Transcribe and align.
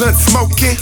blunt 0.00 0.16
smoking. 0.16 0.80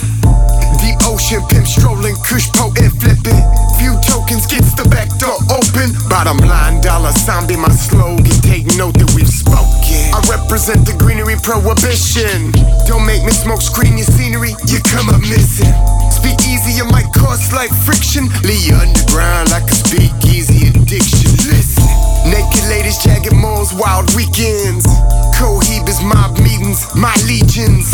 The 0.79 0.95
ocean 1.11 1.43
pimp 1.51 1.67
strolling, 1.67 2.15
kush 2.23 2.47
potent, 2.55 2.95
flipping. 3.03 3.43
Few 3.75 3.91
tokens 4.07 4.47
gets 4.47 4.71
the 4.79 4.87
back 4.87 5.11
door 5.19 5.35
open. 5.51 5.91
Bottom 6.07 6.39
line, 6.47 6.79
dollar 6.79 7.11
sign 7.11 7.43
be 7.43 7.59
my 7.59 7.67
slogan. 7.75 8.23
Take 8.47 8.71
note 8.79 8.95
that 8.95 9.11
we've 9.11 9.27
spoken. 9.27 9.99
I 10.15 10.23
represent 10.31 10.87
the 10.87 10.95
greenery 10.95 11.35
prohibition. 11.43 12.55
Don't 12.87 13.03
make 13.03 13.27
me 13.27 13.35
smoke 13.35 13.59
screen 13.59 13.99
your 13.99 14.07
scenery, 14.07 14.55
you 14.71 14.79
come 14.87 15.11
up 15.11 15.19
missing. 15.19 15.75
Speak 16.15 16.39
easy, 16.47 16.79
it 16.79 16.87
might 16.87 17.11
cause 17.11 17.51
like 17.51 17.75
friction. 17.83 18.31
Leave 18.47 18.71
you 18.71 18.75
underground 18.79 19.51
like 19.51 19.67
a 19.67 19.75
speakeasy 19.75 20.71
addiction. 20.71 21.27
Listen. 21.51 21.91
Naked 22.23 22.63
ladies, 22.71 22.95
jagged 23.03 23.35
moles, 23.35 23.75
wild 23.75 24.07
weekends. 24.15 24.87
Cohibas, 25.35 25.99
mob 25.99 26.39
meetings, 26.39 26.87
my 26.95 27.15
legions. 27.27 27.91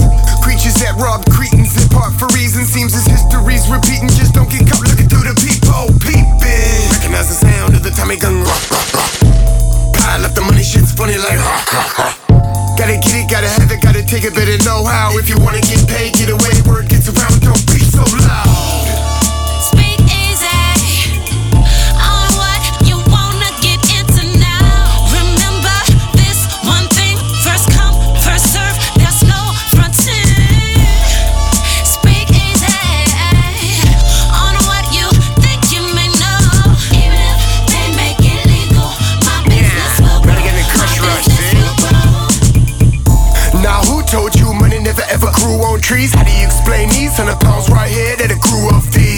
That 0.83 0.99
rob 0.99 1.23
cretins 1.31 1.75
and 1.79 1.89
part 1.89 2.13
for 2.19 2.27
reasons. 2.35 2.67
Seems 2.67 2.93
as 2.93 3.07
history's 3.07 3.65
repeating. 3.71 4.09
Just 4.11 4.35
don't 4.35 4.49
get 4.49 4.67
caught 4.67 4.83
looking 4.83 5.07
through 5.07 5.25
the 5.25 5.35
peephole, 5.39 5.89
peeping. 6.03 6.91
Recognize 6.91 7.31
the 7.31 7.39
sound 7.39 7.73
of 7.73 7.81
the 7.81 7.91
Tommy 7.91 8.17
gun. 8.17 8.43
Rock, 8.43 8.63
rock, 8.69 8.89
rock. 8.93 9.11
Pile 9.95 10.25
up 10.27 10.35
the 10.35 10.43
money, 10.43 10.63
shit's 10.63 10.91
funny 10.91 11.17
like. 11.17 11.39
Rock, 11.39 11.73
rock, 11.73 11.97
rock. 11.97 12.15
Gotta 12.75 12.99
get 12.99 13.15
it, 13.15 13.31
gotta 13.31 13.47
have 13.47 13.71
it, 13.71 13.81
gotta 13.81 14.03
take 14.03 14.27
it, 14.27 14.35
better 14.35 14.59
know 14.67 14.83
how. 14.83 15.15
If 15.17 15.29
you 15.29 15.39
wanna 15.39 15.61
get 15.61 15.87
paid, 15.87 16.13
get 16.13 16.29
away, 16.29 16.53
word 16.67 16.89
gets 16.89 17.07
around, 17.07 17.39
don't 17.39 17.65
be 17.71 17.79
so 17.79 18.03
loud. 18.27 19.04
Ever 45.15 45.31
grew 45.31 45.63
on 45.63 45.79
trees? 45.79 46.13
How 46.13 46.23
do 46.23 46.31
you 46.31 46.45
explain 46.45 46.89
these 46.89 47.15
hundred 47.15 47.39
pounds 47.39 47.69
right 47.69 47.89
here 47.89 48.15
that 48.17 48.31
it 48.31 48.41
grew 48.41 48.67
off 48.75 48.91
these? 48.91 49.14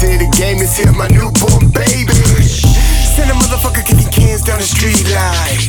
to 0.00 0.06
the 0.16 0.32
game 0.32 0.56
is 0.56 0.76
here, 0.78 0.92
my 0.92 1.08
newborn 1.08 1.68
baby. 1.76 2.16
Send 3.12 3.28
a 3.30 3.34
motherfucker 3.34 3.84
kicking 3.84 4.08
cans 4.08 4.40
down 4.42 4.58
the 4.58 4.64
street 4.64 4.96
like. 5.12 5.68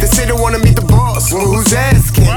They 0.00 0.06
say 0.06 0.26
they 0.26 0.34
wanna 0.36 0.58
meet 0.58 0.76
the 0.76 0.84
boss, 0.84 1.32
well, 1.32 1.46
who's 1.46 1.72
asking? 1.72 2.28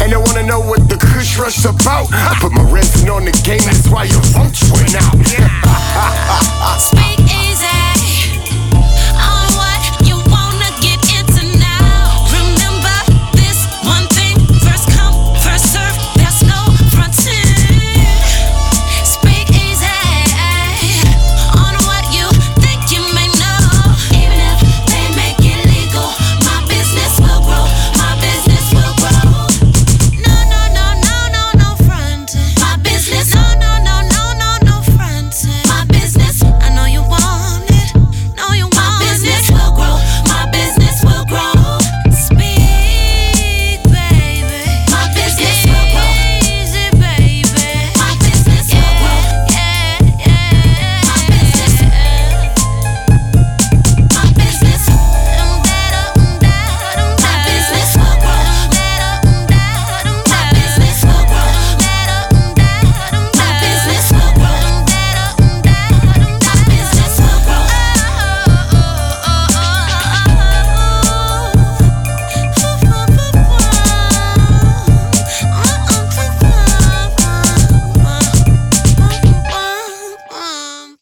And 0.00 0.12
they 0.12 0.16
wanna 0.16 0.44
know 0.44 0.60
what 0.60 0.88
the 0.88 0.96
Kush 0.96 1.38
Rush 1.38 1.64
about. 1.64 2.06
I 2.12 2.36
put 2.40 2.52
my 2.52 2.62
resin 2.70 3.10
on 3.10 3.24
the 3.24 3.32
game, 3.42 3.62
that's 3.66 3.88
why 3.88 4.04
you're 4.04 4.22
functioning 4.30 4.94
out. 4.94 5.18